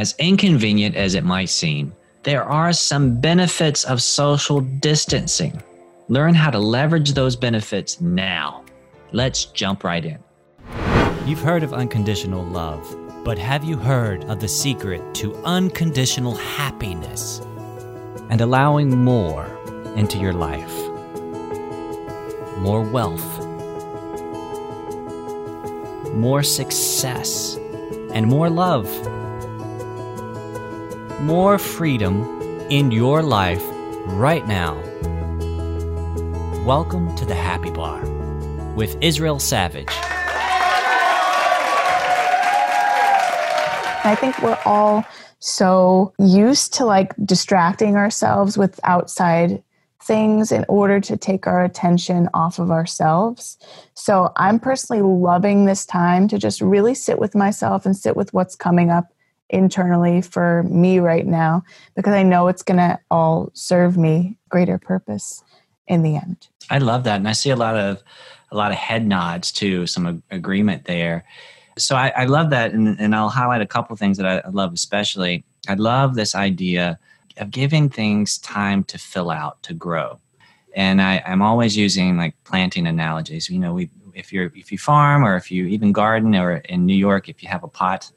As 0.00 0.14
inconvenient 0.18 0.96
as 0.96 1.14
it 1.14 1.24
might 1.24 1.50
seem, 1.50 1.92
there 2.22 2.42
are 2.42 2.72
some 2.72 3.20
benefits 3.20 3.84
of 3.84 4.00
social 4.00 4.60
distancing. 4.60 5.62
Learn 6.08 6.32
how 6.32 6.48
to 6.48 6.58
leverage 6.58 7.12
those 7.12 7.36
benefits 7.36 8.00
now. 8.00 8.64
Let's 9.12 9.44
jump 9.44 9.84
right 9.84 10.02
in. 10.02 10.18
You've 11.26 11.42
heard 11.42 11.62
of 11.62 11.74
unconditional 11.74 12.42
love, 12.46 12.80
but 13.26 13.38
have 13.38 13.62
you 13.62 13.76
heard 13.76 14.24
of 14.24 14.40
the 14.40 14.48
secret 14.48 15.02
to 15.16 15.36
unconditional 15.44 16.34
happiness 16.34 17.42
and 18.30 18.40
allowing 18.40 19.04
more 19.04 19.44
into 19.96 20.16
your 20.16 20.32
life? 20.32 20.78
More 22.56 22.80
wealth, 22.80 23.44
more 26.14 26.42
success, 26.42 27.58
and 28.14 28.26
more 28.26 28.48
love. 28.48 28.88
More 31.20 31.58
freedom 31.58 32.40
in 32.70 32.90
your 32.90 33.22
life 33.22 33.62
right 34.06 34.48
now. 34.48 34.74
Welcome 36.64 37.14
to 37.16 37.26
the 37.26 37.34
Happy 37.34 37.70
Bar 37.70 38.00
with 38.74 38.96
Israel 39.02 39.38
Savage. 39.38 39.90
I 44.02 44.16
think 44.18 44.40
we're 44.40 44.58
all 44.64 45.04
so 45.40 46.14
used 46.18 46.72
to 46.74 46.86
like 46.86 47.12
distracting 47.22 47.96
ourselves 47.96 48.56
with 48.56 48.80
outside 48.84 49.62
things 50.02 50.50
in 50.50 50.64
order 50.70 51.00
to 51.00 51.18
take 51.18 51.46
our 51.46 51.62
attention 51.62 52.30
off 52.32 52.58
of 52.58 52.70
ourselves. 52.70 53.58
So 53.92 54.32
I'm 54.36 54.58
personally 54.58 55.02
loving 55.02 55.66
this 55.66 55.84
time 55.84 56.28
to 56.28 56.38
just 56.38 56.62
really 56.62 56.94
sit 56.94 57.18
with 57.18 57.34
myself 57.34 57.84
and 57.84 57.94
sit 57.94 58.16
with 58.16 58.32
what's 58.32 58.56
coming 58.56 58.88
up 58.88 59.12
internally 59.50 60.22
for 60.22 60.62
me 60.64 60.98
right 60.98 61.26
now 61.26 61.62
because 61.94 62.14
I 62.14 62.22
know 62.22 62.48
it's 62.48 62.62
going 62.62 62.78
to 62.78 62.98
all 63.10 63.50
serve 63.52 63.96
me 63.96 64.36
greater 64.48 64.78
purpose 64.78 65.44
in 65.86 66.02
the 66.02 66.16
end. 66.16 66.48
I 66.70 66.78
love 66.78 67.04
that 67.04 67.16
and 67.16 67.28
I 67.28 67.32
see 67.32 67.50
a 67.50 67.56
lot 67.56 67.76
of 67.76 68.02
a 68.52 68.56
lot 68.56 68.72
of 68.72 68.78
head 68.78 69.06
nods 69.06 69.52
to 69.52 69.86
some 69.86 70.22
agreement 70.30 70.84
there. 70.84 71.24
So 71.78 71.94
I, 71.94 72.12
I 72.16 72.24
love 72.24 72.50
that 72.50 72.72
and, 72.72 72.98
and 72.98 73.14
I'll 73.14 73.28
highlight 73.28 73.60
a 73.60 73.66
couple 73.66 73.94
things 73.96 74.16
that 74.18 74.26
I 74.26 74.48
love 74.48 74.72
especially. 74.72 75.44
I 75.68 75.74
love 75.74 76.14
this 76.14 76.34
idea 76.34 76.98
of 77.36 77.50
giving 77.50 77.88
things 77.88 78.38
time 78.38 78.82
to 78.84 78.98
fill 78.98 79.30
out 79.30 79.62
to 79.64 79.74
grow 79.74 80.18
and 80.74 81.02
I, 81.02 81.22
i'm 81.26 81.42
always 81.42 81.76
using 81.76 82.16
like 82.16 82.34
planting 82.44 82.86
analogies 82.86 83.48
you 83.48 83.58
know 83.58 83.74
we 83.74 83.90
if 84.14 84.32
you're 84.32 84.52
if 84.54 84.70
you 84.72 84.78
farm 84.78 85.24
or 85.24 85.36
if 85.36 85.50
you 85.50 85.66
even 85.66 85.92
garden 85.92 86.34
or 86.34 86.56
in 86.56 86.86
new 86.86 86.94
york 86.94 87.28
if 87.28 87.42
you 87.42 87.48
have 87.48 87.64
a 87.64 87.68
pot 87.68 88.10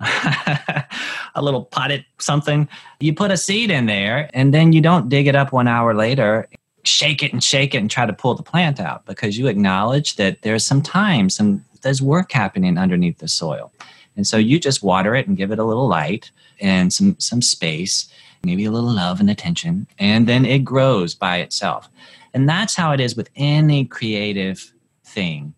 a 1.34 1.42
little 1.42 1.64
potted 1.64 2.04
something 2.18 2.68
you 3.00 3.14
put 3.14 3.30
a 3.30 3.36
seed 3.36 3.70
in 3.70 3.86
there 3.86 4.30
and 4.34 4.54
then 4.54 4.72
you 4.72 4.80
don't 4.80 5.08
dig 5.08 5.26
it 5.26 5.36
up 5.36 5.52
one 5.52 5.68
hour 5.68 5.94
later 5.94 6.48
shake 6.84 7.22
it 7.22 7.32
and 7.32 7.44
shake 7.44 7.74
it 7.74 7.78
and 7.78 7.90
try 7.90 8.06
to 8.06 8.12
pull 8.12 8.34
the 8.34 8.42
plant 8.42 8.80
out 8.80 9.04
because 9.04 9.36
you 9.36 9.46
acknowledge 9.46 10.16
that 10.16 10.40
there's 10.42 10.64
some 10.64 10.80
time 10.80 11.28
some 11.28 11.64
there's 11.82 12.00
work 12.00 12.32
happening 12.32 12.78
underneath 12.78 13.18
the 13.18 13.28
soil 13.28 13.70
and 14.16 14.26
so 14.26 14.36
you 14.36 14.58
just 14.58 14.82
water 14.82 15.14
it 15.14 15.26
and 15.26 15.36
give 15.36 15.52
it 15.52 15.58
a 15.58 15.64
little 15.64 15.86
light 15.86 16.30
and 16.60 16.92
some 16.92 17.18
some 17.18 17.42
space 17.42 18.10
maybe 18.44 18.64
a 18.64 18.70
little 18.70 18.92
love 18.92 19.20
and 19.20 19.30
attention, 19.30 19.86
and 19.98 20.26
then 20.26 20.44
it 20.44 20.64
grows 20.64 21.14
by 21.14 21.38
itself. 21.38 21.88
And 22.32 22.48
that's 22.48 22.74
how 22.74 22.92
it 22.92 23.00
is 23.00 23.16
with 23.16 23.28
any 23.36 23.84
creative 23.84 24.72
thing. 25.04 25.54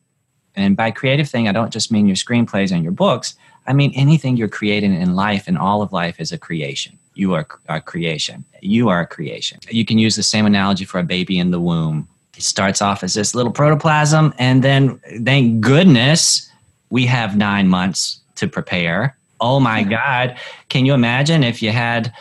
And 0.54 0.76
by 0.76 0.90
creative 0.90 1.28
thing, 1.28 1.48
I 1.48 1.52
don't 1.52 1.72
just 1.72 1.92
mean 1.92 2.06
your 2.06 2.16
screenplays 2.16 2.72
and 2.72 2.82
your 2.82 2.92
books. 2.92 3.34
I 3.66 3.72
mean 3.72 3.92
anything 3.94 4.36
you're 4.36 4.48
creating 4.48 4.94
in 4.94 5.14
life, 5.14 5.46
and 5.46 5.58
all 5.58 5.82
of 5.82 5.92
life 5.92 6.20
is 6.20 6.32
a 6.32 6.38
creation. 6.38 6.98
You 7.14 7.34
are 7.34 7.46
a 7.68 7.80
creation. 7.80 8.44
You 8.60 8.88
are 8.88 9.00
a 9.00 9.06
creation. 9.06 9.60
You 9.70 9.84
can 9.84 9.98
use 9.98 10.16
the 10.16 10.22
same 10.22 10.46
analogy 10.46 10.84
for 10.84 10.98
a 10.98 11.04
baby 11.04 11.38
in 11.38 11.50
the 11.50 11.60
womb. 11.60 12.08
It 12.36 12.42
starts 12.42 12.80
off 12.80 13.02
as 13.02 13.14
this 13.14 13.34
little 13.34 13.52
protoplasm, 13.52 14.34
and 14.38 14.64
then 14.64 14.98
thank 15.24 15.60
goodness 15.60 16.50
we 16.90 17.06
have 17.06 17.36
nine 17.36 17.68
months 17.68 18.20
to 18.36 18.48
prepare. 18.48 19.16
Oh 19.40 19.60
my 19.60 19.82
God. 19.82 20.38
Can 20.68 20.86
you 20.86 20.94
imagine 20.94 21.42
if 21.42 21.62
you 21.62 21.70
had 21.70 22.12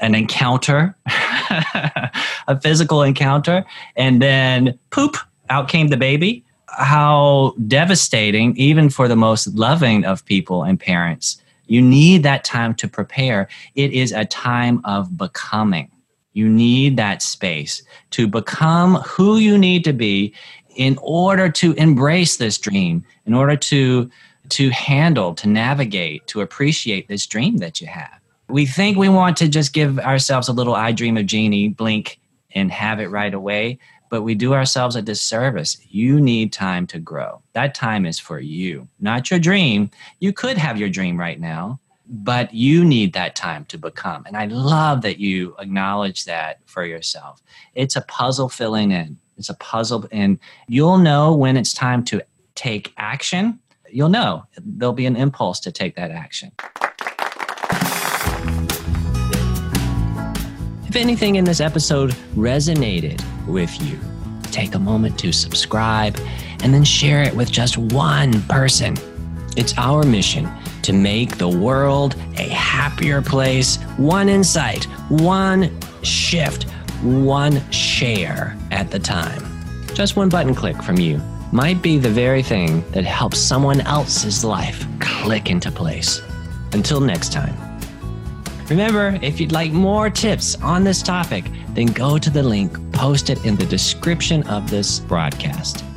an 0.00 0.14
encounter, 0.14 0.94
a 2.48 2.60
physical 2.60 3.02
encounter, 3.02 3.64
and 3.96 4.22
then 4.22 4.78
poop, 4.90 5.16
out 5.50 5.68
came 5.68 5.88
the 5.88 5.96
baby. 5.96 6.44
How 6.70 7.54
devastating, 7.66 8.56
even 8.56 8.90
for 8.90 9.08
the 9.08 9.16
most 9.16 9.48
loving 9.48 10.04
of 10.04 10.24
people 10.24 10.62
and 10.62 10.78
parents. 10.78 11.40
You 11.66 11.82
need 11.82 12.22
that 12.22 12.44
time 12.44 12.74
to 12.76 12.88
prepare. 12.88 13.48
It 13.74 13.92
is 13.92 14.12
a 14.12 14.24
time 14.24 14.80
of 14.84 15.16
becoming. 15.16 15.90
You 16.32 16.48
need 16.48 16.96
that 16.96 17.20
space 17.20 17.82
to 18.10 18.26
become 18.26 18.96
who 18.96 19.36
you 19.36 19.58
need 19.58 19.84
to 19.84 19.92
be 19.92 20.34
in 20.76 20.98
order 21.02 21.50
to 21.50 21.72
embrace 21.72 22.36
this 22.36 22.56
dream, 22.58 23.04
in 23.26 23.34
order 23.34 23.56
to, 23.56 24.10
to 24.50 24.70
handle, 24.70 25.34
to 25.34 25.48
navigate, 25.48 26.26
to 26.28 26.40
appreciate 26.40 27.08
this 27.08 27.26
dream 27.26 27.58
that 27.58 27.80
you 27.80 27.86
have 27.86 28.18
we 28.48 28.66
think 28.66 28.96
we 28.96 29.08
want 29.08 29.36
to 29.36 29.48
just 29.48 29.72
give 29.72 29.98
ourselves 29.98 30.48
a 30.48 30.52
little 30.52 30.74
I 30.74 30.92
dream 30.92 31.16
of 31.16 31.26
Jeannie 31.26 31.68
blink 31.68 32.18
and 32.54 32.72
have 32.72 32.98
it 32.98 33.08
right 33.08 33.32
away, 33.32 33.78
but 34.10 34.22
we 34.22 34.34
do 34.34 34.54
ourselves 34.54 34.96
a 34.96 35.02
disservice. 35.02 35.78
You 35.88 36.20
need 36.20 36.52
time 36.52 36.86
to 36.88 36.98
grow. 36.98 37.42
That 37.52 37.74
time 37.74 38.06
is 38.06 38.18
for 38.18 38.40
you, 38.40 38.88
not 39.00 39.30
your 39.30 39.40
dream. 39.40 39.90
You 40.20 40.32
could 40.32 40.58
have 40.58 40.78
your 40.78 40.88
dream 40.88 41.18
right 41.18 41.40
now, 41.40 41.80
but 42.08 42.52
you 42.54 42.84
need 42.84 43.12
that 43.12 43.36
time 43.36 43.64
to 43.66 43.78
become. 43.78 44.24
And 44.26 44.36
I 44.36 44.46
love 44.46 45.02
that 45.02 45.18
you 45.18 45.54
acknowledge 45.58 46.24
that 46.24 46.60
for 46.66 46.84
yourself. 46.84 47.42
It's 47.74 47.96
a 47.96 48.02
puzzle 48.02 48.48
filling 48.48 48.90
in. 48.90 49.18
It's 49.36 49.50
a 49.50 49.54
puzzle, 49.54 50.06
and 50.10 50.38
you'll 50.66 50.98
know 50.98 51.32
when 51.34 51.56
it's 51.56 51.72
time 51.72 52.04
to 52.06 52.22
take 52.56 52.92
action. 52.96 53.60
You'll 53.90 54.08
know 54.08 54.44
there'll 54.58 54.92
be 54.92 55.06
an 55.06 55.16
impulse 55.16 55.60
to 55.60 55.70
take 55.70 55.94
that 55.96 56.10
action. 56.10 56.52
Anything 60.98 61.36
in 61.36 61.44
this 61.44 61.60
episode 61.60 62.10
resonated 62.34 63.22
with 63.46 63.80
you, 63.80 63.98
take 64.50 64.74
a 64.74 64.78
moment 64.78 65.18
to 65.20 65.32
subscribe 65.32 66.18
and 66.62 66.74
then 66.74 66.84
share 66.84 67.22
it 67.22 67.34
with 67.34 67.50
just 67.50 67.78
one 67.78 68.42
person. 68.42 68.96
It's 69.56 69.76
our 69.78 70.02
mission 70.02 70.48
to 70.82 70.92
make 70.92 71.38
the 71.38 71.48
world 71.48 72.16
a 72.36 72.48
happier 72.48 73.22
place, 73.22 73.76
one 73.96 74.28
insight, 74.28 74.84
one 75.08 75.70
shift, 76.02 76.64
one 77.02 77.68
share 77.70 78.56
at 78.70 78.90
the 78.90 78.98
time. 78.98 79.42
Just 79.94 80.16
one 80.16 80.28
button 80.28 80.54
click 80.54 80.82
from 80.82 80.98
you 80.98 81.18
might 81.52 81.80
be 81.80 81.96
the 81.96 82.10
very 82.10 82.42
thing 82.42 82.82
that 82.90 83.04
helps 83.04 83.38
someone 83.38 83.80
else's 83.82 84.44
life 84.44 84.84
click 85.00 85.48
into 85.48 85.70
place. 85.70 86.20
Until 86.72 87.00
next 87.00 87.32
time. 87.32 87.67
Remember, 88.68 89.18
if 89.22 89.40
you'd 89.40 89.52
like 89.52 89.72
more 89.72 90.10
tips 90.10 90.54
on 90.56 90.84
this 90.84 91.02
topic, 91.02 91.44
then 91.70 91.86
go 91.86 92.18
to 92.18 92.28
the 92.28 92.42
link 92.42 92.76
posted 92.92 93.44
in 93.46 93.56
the 93.56 93.64
description 93.64 94.46
of 94.48 94.68
this 94.68 95.00
broadcast. 95.00 95.87